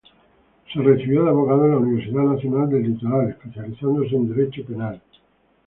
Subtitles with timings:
[0.73, 4.99] Se recibió de abogado en la Universidad Nacional del Litoral, especializándose en Derecho Penal.